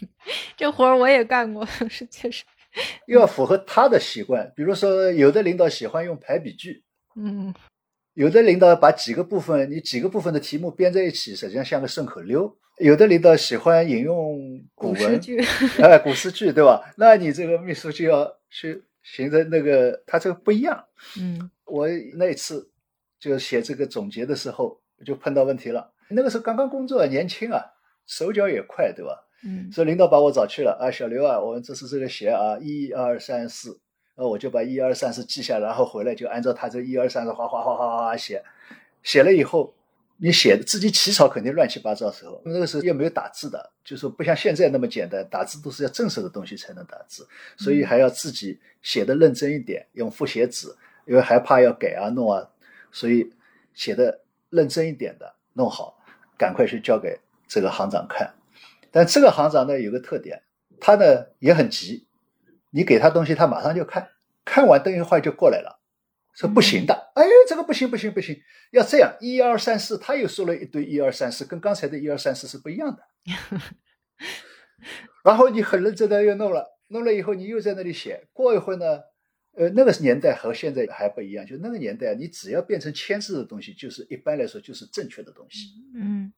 [0.57, 2.43] 这活儿我也干过， 是确实，
[3.05, 4.51] 又要符合他的习惯。
[4.55, 6.83] 比如说有的领导喜欢用排比句，
[7.15, 7.53] 嗯
[8.13, 12.57] 有的领导把几个部分，你几个部分的题目编在一起，实际上像个顺口溜。
[12.79, 15.39] 有的领导喜欢引用古文，古诗句，
[15.81, 16.93] 哎，古诗句，对吧？
[16.97, 20.83] 那你这个秘书就要去形成那个，他这个不一样。
[21.17, 22.69] 嗯我那一次
[23.19, 25.91] 就写这个总结的时候，就碰到问题了。
[26.09, 27.61] 那个时候刚刚工作，年轻啊，
[28.05, 29.23] 手脚也快，对吧？
[29.43, 33.79] 嗯所以领导把我找去了啊，小刘啊，我们这次这个写啊，一二三四，
[34.15, 38.43] 那我就把一二三四记下，然后回来就按照他这一二三四哗哗哗哗哗哗写，
[39.03, 39.75] 写了以后，
[40.19, 50.67] 你写的自己起草肯定乱七八糟的时候，那个时候又没有打字的，就是不像现在那么简单，打字都是要正式的东西才能打字，所以还要自己写的认真一点，用复写纸，
[51.05, 52.49] 因为害怕要改啊弄啊，
[52.91, 53.31] 所以
[53.73, 55.99] 写的认真一点的弄好，
[56.37, 58.33] 赶快去交给这个行长看。
[58.89, 60.41] 但这个行长呢有个特点，
[60.79, 62.07] 他呢也很急，
[62.71, 64.09] 你给他东西，他马上就看，
[64.43, 65.79] 看完等一会儿就过来了，
[66.37, 68.39] 说不行的，哎，这个不行不行不行，
[68.71, 73.01] 要这样一二三四，他又说了一堆一二三四，跟刚才的一二三四是不一样的。
[75.25, 78.99] 然后你很认真的又弄了，弄了以后你又在那里写，过一会儿呢，
[79.55, 85.69] 呃，那个年代和现在还不一样，就那个年代，你只要变成签字的东西，就是一般来说就是正确的东西。
[85.95, 86.31] 嗯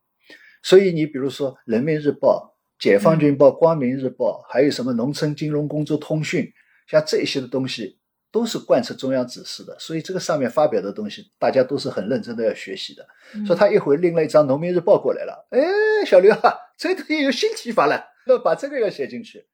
[0.63, 6.45] 所以你比如说《人民日报》《解放军报》《光明日报》，还有什么《农村金融工作通讯》，
[6.87, 7.98] 像这些的东西
[8.31, 9.77] 都是贯彻中央指示的。
[9.79, 13.05] 所以这个上面发表的东西，大家都是很认真的要学习的。
[13.35, 15.59] 嗯，说他一会儿拎了一张《农民日报》过来了，哎，
[16.05, 19.45] 小刘啊，这东西有新提法了，要把这个要写进去。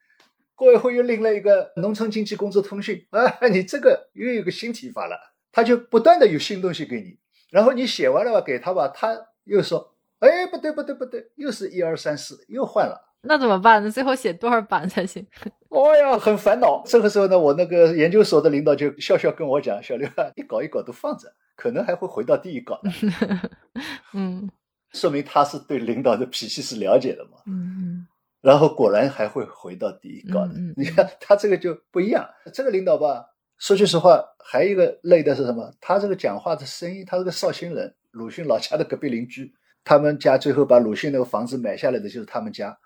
[0.56, 5.18] 过一会儿又拎了一个《农村经济工作通讯》，啊，你这个又有个新提法了，
[5.52, 7.18] 他就不断的有新东西给你，
[7.52, 13.02] 然后你写完了吧，给他吧，他又说，哎，不对不对不对，又是一二三四，又换了。
[13.28, 13.92] 那怎么办呢？
[13.92, 15.26] 最后写多少版才行？
[15.84, 16.84] 哎呀，很烦恼。
[16.86, 22.92] 这个时候呢，我那个研究所的领导就笑笑跟我讲：“小刘啊，一稿一稿都放着，可能还会回到第一稿的。
[24.14, 24.50] 嗯”
[24.94, 27.32] 说明他是对领导的脾气是了解的嘛。
[27.48, 28.08] 嗯
[28.42, 30.54] 然后果然还会回到第一稿的。
[30.78, 32.30] 你看他这个就不一样。
[32.54, 33.26] 这个领导吧，
[33.58, 35.74] 说句实话，还有一个累的是什么？
[35.82, 39.52] 他这个讲话的声音，他是个绍兴人，鲁迅老家的隔壁邻居。
[39.84, 42.78] 他们家最后把鲁迅那个房子买下来的就是他们家。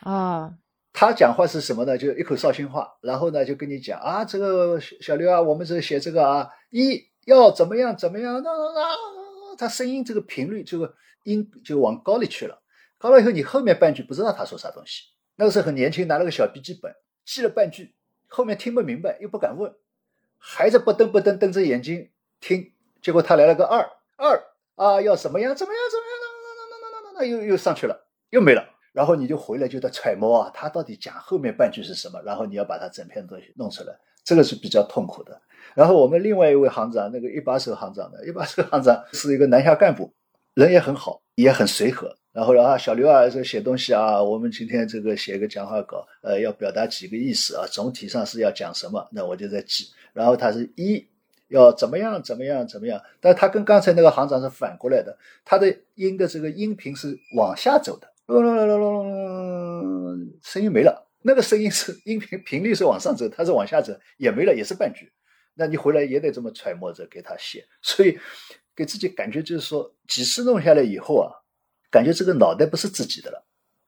[0.00, 0.50] 啊
[0.96, 1.98] 他讲话是什么呢？
[1.98, 12.62] 就一口绍兴话，然后呢就跟你讲啊，这个小刘啊，我们这写这个啊，一要怎么样怎么样，那那那，他声音这个频率这个音就往高里去了，
[12.96, 15.06] 高了以后你后面半句不知道他说啥东西。
[15.34, 17.92] 那个时候很年轻，拿了个小笔记本记了半句，
[18.28, 19.74] 后面听不明白又不敢问，
[20.38, 22.08] 还在不瞪不瞪瞪着眼睛
[22.40, 22.72] 听，
[23.02, 23.80] 结果他来了个二
[24.16, 24.44] 二
[24.76, 28.73] 啊，要怎么样怎么样怎么样，那那那那那那那又又上去了，又没了。
[28.94, 32.22] 然后你就回来就在揣摩啊，他到底讲后面半句是什么？
[32.24, 33.92] 然后你要把他整篇东西弄出来，
[34.22, 35.36] 这个是比较痛苦的。
[35.74, 40.12] 然后我们另外一位行长，那个一把手行长的，一把手行长是一个南下干部，
[40.54, 42.16] 人也很好，也很随和。
[42.32, 49.86] 然后啊，小刘啊，这写东西啊，我们今天这个写个讲话稿，呃，要表达几个意思啊，总体上是要讲什么，那我就在记。
[50.12, 51.04] 然后他是一
[51.48, 58.08] 要怎么样怎么样怎么样，但他跟刚才那个行长是反过来的，他的音的这个音频是往下走的。
[58.26, 61.10] 咯咯咯咯咯，声音没了。
[61.26, 65.10] 那个声音是音频频率是往上走，它是往下走，也没了，也是半句。
[65.54, 68.18] 那你回来也得这么揣摩着给他写，所以
[68.74, 71.32] 给自己感觉就是说，几次弄下来以后啊，
[71.90, 73.46] 感觉这个脑袋不是自己的了。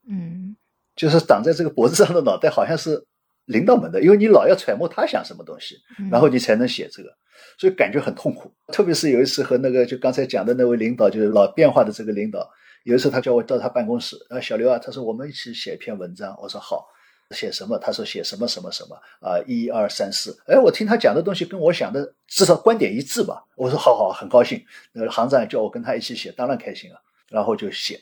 [0.09, 0.57] 嗯，
[0.95, 3.05] 就是挡在这个脖子上的脑袋好像是
[3.47, 5.77] 领导们的，因为你老要揣摩他想什么东西，
[6.11, 7.15] 然后你才能写这个，
[7.59, 8.51] 所以感觉很痛苦。
[8.69, 12.49] 特别是有一次和那个就刚才讲的那位领导，就是老变化的这个领导。
[12.87, 16.39] 有一次，他叫我到他办公室，啊，小刘啊，他说我们一起写一篇文章。
[16.41, 16.87] 我说好，
[17.33, 17.77] 写什么？
[17.79, 20.39] 他说写什么什么什么啊，一二三四。
[20.47, 23.45] 哎，我听他讲的东西跟我想的至少观点一致吧。
[23.57, 24.65] 我说好好，很高兴。
[24.93, 27.03] 那个行长叫我跟他一起写，当然开心了。
[27.29, 28.01] 然后就写，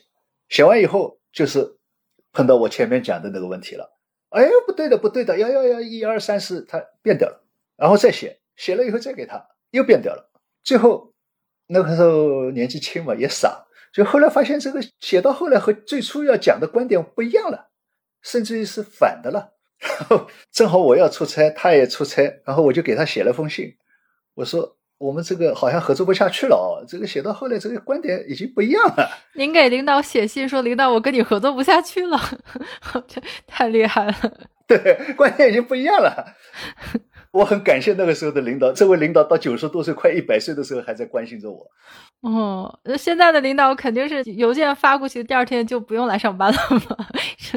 [0.49, 1.77] 写完以后就是
[2.31, 3.91] 碰到我前面讲的那个问题了。
[4.29, 7.43] 哎，不对的，不对的，要要要一二三四，他变掉了。
[7.75, 10.29] 然后再写，写了以后再给他，又变掉了。
[10.63, 11.11] 最后
[11.65, 13.64] 那个时候年纪轻嘛，也傻。
[13.95, 17.69] 就后来发现，这个写到后来和最初要讲的观点不一样了，
[18.21, 19.53] 甚至于是反的了。
[19.79, 23.73] 然后正好我要出差，他也出差，然后我就给他写了封信，
[24.33, 29.09] 我说我们这个好像合作不下去了哦，这个写到后来这个观点已经不一样了。
[29.35, 32.19] 您给领导写信说，领导我跟你合作不下去了，
[33.07, 34.15] 这太厉害了。
[34.67, 36.35] 对，观点已经不一样了。
[37.31, 41.69] 我很感谢那个时候的领导，这位领导到九十多岁、快一百岁的时候还在关心着我。
[42.25, 47.07] 哦，那现在的领导肯定是邮件发过去，第二天就不用来上班了吗？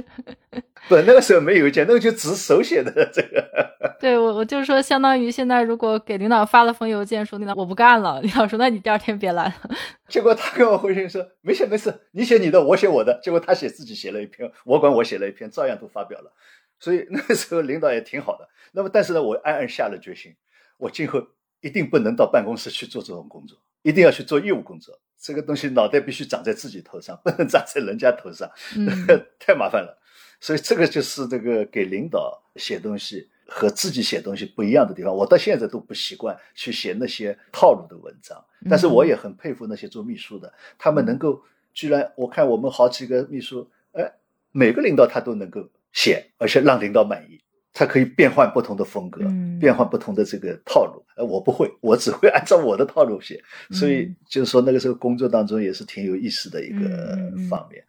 [0.91, 3.49] 不，那个时候没邮件，那个就只手写的这个。
[3.99, 9.55] 对，我我就是说，相当于现在如果给领导发了封邮件，说领导我不干了，领导说那你第二天别来了。
[10.07, 13.19] 结果他给我回信说没事没事，你写你的，我写我的。
[13.23, 16.31] 结果他写自己写了一篇，我管我写了一篇，照样都发表了。
[16.79, 18.47] 所以那个时候领导也挺好的。
[18.73, 20.37] 那么，但是呢，我暗暗下了决心，
[20.77, 21.23] 我今后
[21.63, 24.99] 一定不能到办公室去做这种工作，一定要去做业务工作。
[25.21, 28.51] 这个东西脑袋必须长在自己头上， 不能长在人家头上，
[29.39, 29.99] 太麻烦了。
[30.41, 35.15] 所以这个就是这个给领导写东西和自己写东西不一样的地方。
[35.15, 41.43] 我到现在都不习惯去写那些套路的文章，但是我也很佩服那些做秘书的，他们能够
[41.75, 44.13] 居然，我看我们好几个秘书，哎，
[44.53, 45.69] 每个领导他都能够。
[45.91, 47.41] 写，而且让领导满意，
[47.73, 49.21] 他可以变换不同的风格，
[49.61, 51.05] 变换不同的这个套路。
[51.17, 53.41] 呃，我不会，我只会按照我的套路写。
[53.71, 57.17] 所以就是说，那个时候工作当中也是挺有意思的一个
[57.49, 57.85] 方面。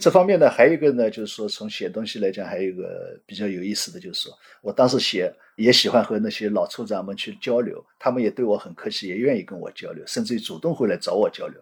[0.00, 4.32] 这方面呢，还有一个呢，就是说从写东西来讲，还有一个比较有意思的就是说，
[4.62, 11.60] 我当时写也喜欢和那些老处长们去交流，他们也对我很客气，也愿意跟我交流，甚至于主动会来找我交流。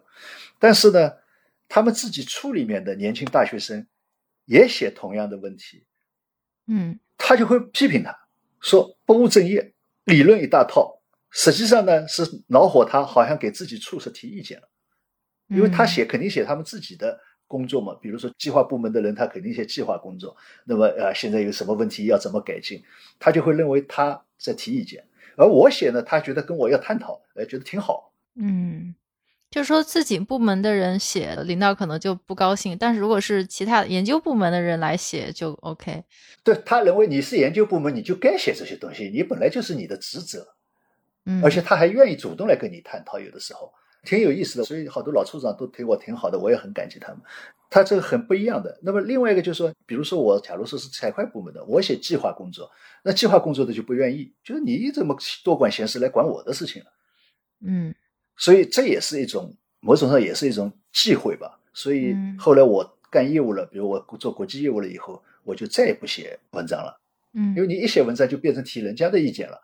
[0.59, 1.11] 但是呢，
[1.67, 3.85] 他们自己处里面的年轻大学生
[4.45, 5.83] 也写同样的问题，
[6.67, 8.15] 嗯，他就会批评他，
[8.61, 9.73] 说不务正业，
[10.03, 14.69] 理论一大套，实际上呢是恼火他，好像给自己处是提意见了，
[15.47, 17.19] 因为他写肯定写他们自己的。
[17.47, 20.35] 工作嘛，比如说计划部门的人，他肯定写计划工作。
[20.65, 22.83] 那么呃，现在有什么问题要怎么改进，
[23.17, 25.03] 他就会认为他在提意见。
[25.35, 28.11] 而我写呢，他觉得跟我要探讨，哎，觉得挺好。
[28.35, 28.93] 嗯，
[29.49, 36.03] 就是说自己部门的人写，领导可能就不高兴；但是如果是其他研究部门的人来写，就 OK。
[36.43, 40.55] 对他认为你是研究部门，你就该写这些东西，你本来就是你的职责。
[41.25, 43.73] 嗯，而且他还愿意主动来跟你探讨，有的时候。
[44.07, 47.21] 挺有意思的，所以好多老处长都对我挺好的，我也很感激他们。
[47.69, 48.79] 他这个很不一样的。
[48.81, 52.71] 那么另外一个就是说，比如说我假如说是财会部门的，我写计划工作，
[53.03, 56.89] 那计划工作的就不愿意，就是你怎么多管闲事来管我的事情了？
[57.65, 57.93] 嗯，
[58.37, 61.59] 所以这也是一种某种上也是一种忌讳吧。
[61.73, 66.97] 所以后来我干业务了，比如我做国际业务了以后，我就再也不写文章了。
[67.33, 69.59] 嗯，因为你一写文章就变成提人家的意见了。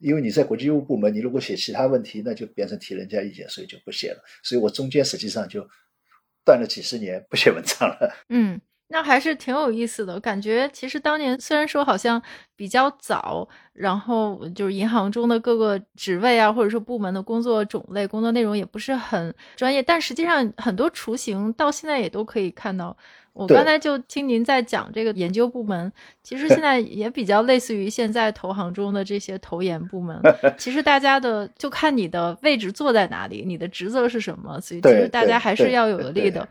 [0.00, 4.22] 因为你在国际业务部门，你如果写其他问题，那就变成提人家意见，所以就不写了。
[4.42, 5.68] 所以我中间实际上就
[6.44, 8.12] 断了几十年不写文章了。
[8.30, 12.20] 嗯，那还是挺有意思的，感觉其实当年虽然说好像
[12.56, 22.96] 比较早，然后就是银行中的各个职位啊，或者说部门的工作种类、工作内容也不是很专业，但实际上很多雏形到现在也都可以看到。
[23.40, 25.90] 我刚才就听您在讲这个研究部门，
[26.22, 30.20] 其实现在也比较类似于现在投行中的这些投研部门。
[30.58, 36.46] 其实大家的就看你的位置坐在哪里，你的职责是什么，所以其实大家还是要有力的。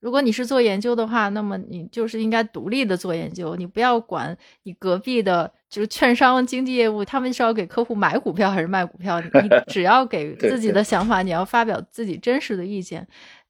[0.00, 9.28] 如果你是做研究的话，那么你就是应该独立的做研究，你不要管你隔壁的，就是券商经纪业务，他们是要给客户买股票还是卖股票，你
[9.72, 13.08] 只要给自己的想法，你要发表自己真实的意见。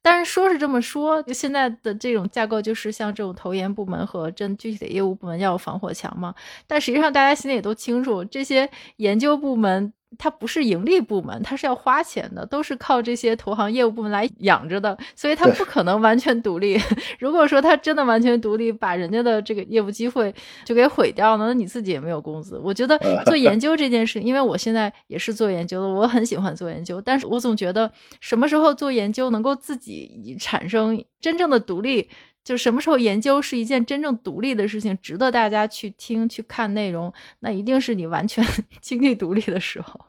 [0.09, 6.33] 但是说是这么说，现在的这种架构就是像这种投研部门和真具体的业务部门要有防火墙嘛，
[6.65, 9.91] 但实际上大家心里也都清楚，这些研究部门。
[10.17, 16.79] 它不是盈利部门，它是要花钱的，都是靠这些投行业务部门来养着的，所以它不可能完全独立。
[17.19, 20.33] 如果说它真的完全独立，把人家的这个业务机会
[20.63, 22.57] 就给毁掉了，那你自己也没有工资。
[22.57, 27.91] 我觉得做研 究这件事，因为我现在也是做研究的，我很喜欢做研究，但是我总觉得
[28.21, 32.09] 什么时候做研究能够自己产生真正的独立。
[32.47, 38.41] 就什么时候研究是一件真正独立的事情，值得大家去听、去看内容，那一定是你完全
[38.79, 39.99] 经济独立的时候。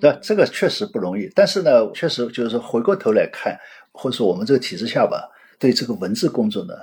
[0.00, 3.58] 那这个确实不容易，但是呢，确实就是说回过头来看，
[3.92, 6.74] 或者说我们这个体制下吧，对这个文字工作呢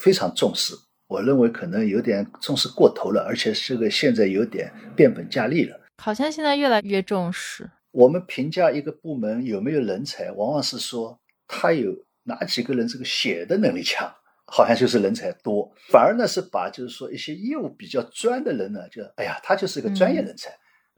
[0.00, 0.74] 非常重视。
[1.06, 5.80] 我认为可能有点重视过头了，而且这个现在有点变本加厉了。
[5.96, 7.70] 好像现在越来越重视。
[7.90, 11.92] 我们评价一个部门有没有人才，往往是说他有
[12.24, 14.06] 哪几个人这个写的能力强，
[14.44, 15.72] 好像就是人才多。
[15.88, 20.50] 反而呢是把就是说一些业务比较专的人呢，就哎呀，他就是一个专业人才。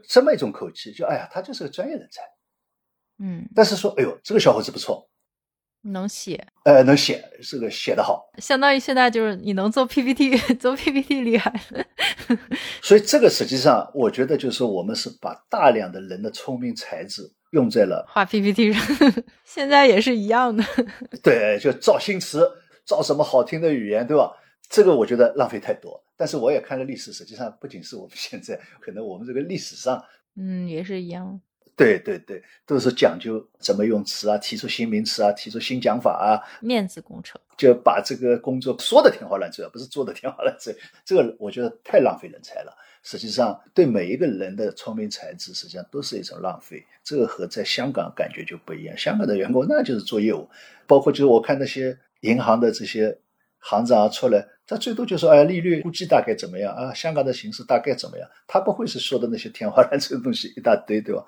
[0.07, 2.22] 这么一种口气，就哎呀，他就是个专业人才，
[3.18, 5.09] 嗯，但是说，哎呦，这个小伙子不错，
[5.82, 11.53] 能写，呃，能写，这个写得好，相当于现在就是你能做 PPT， 做 PPT 厉害，
[12.82, 17.22] 所以这个实际上，我觉得就是说，我们是把大量的人的聪明才智
[17.53, 18.82] 用在了画 PPT 上，
[19.44, 20.64] 现在也是一样的，
[21.22, 22.48] 对，就造新词，
[22.84, 24.32] 造什么好听的语言，对吧？
[24.70, 30.02] 这个我觉得浪费太多，但是我也看了历史，实际上不仅是我们现在，可能我们这个历史上，
[30.36, 31.38] 嗯，也是一样。
[31.76, 40.76] 对对对，都是讲究怎么用词啊，提出新名词啊，提出新讲法啊，面子工程，就把这个工作说的天花乱坠，不是做的天花乱坠。
[41.04, 42.76] 这个我觉得太浪费人才了。
[43.02, 46.84] 实际上，对每一个人的聪明才智，实际上都是一种浪费。
[47.02, 48.94] 这个和在香港感觉就不一样。
[48.98, 50.46] 香港的员工那就是做业务，
[50.86, 53.18] 包括就是我看那些银行的这些
[53.61, 54.46] 行长出来。
[54.66, 56.94] 他最多就说：“哎，利率估计大概怎么样啊？
[56.94, 61.24] 香港的形势大概怎么样？”他不会是说的那些天花乱坠的东西一大堆，对吧？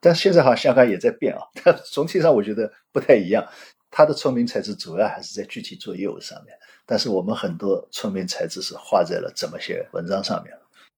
[0.00, 3.46] 但现在好像香港也在变啊， 但总体上我觉得不太一样。
[3.90, 10.52] 他的聪明才智主要还是在具体做业务上面，但是我们很多聪明才智是花在了怎么写文章上面。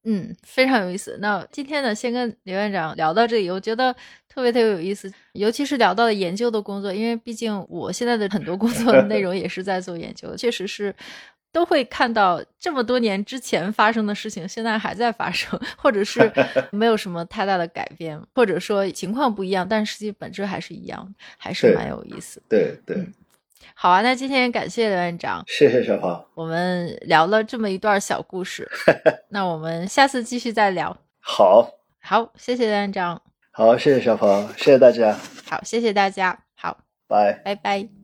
[0.05, 1.18] 嗯，非常有意思。
[1.20, 3.92] 那今天呢，先跟刘院长聊到这里，我觉得
[4.28, 10.94] 特别特别有意思，尤其是聊到了研究的工作，因为毕竟我现在的很多工作的内容也是在做研究，确实是。
[11.55, 16.28] 都会看到这么多年之前发生的事情，现在还在发生，或者是
[16.72, 22.42] 没有什么太大的改变，或者说情况不一样，但实际本质还是一样，还是蛮有意思。
[22.48, 23.07] 对对，
[23.74, 28.68] 好啊，那今天感谢刘院长，谢谢小鹏，我们聊了这么一段小故事，
[29.30, 30.96] 那我们下次继续再聊。
[31.20, 31.68] 好，
[32.00, 35.16] 好，谢谢刘院长，好，谢谢小鹏，谢谢大家，
[35.48, 38.03] 好，谢谢大家，好，拜拜拜。